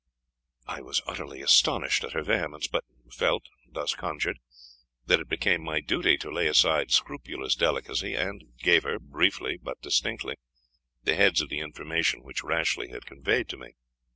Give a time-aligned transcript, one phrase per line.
[0.65, 4.39] I was utterly astonished at her vehemence, but felt, thus conjured,
[5.05, 9.79] that it became my duty to lay aside scrupulous delicacy, and gave her briefly, but
[9.79, 10.37] distinctly,
[11.03, 13.73] the heads of the information which Rashleigh had conveyed to me.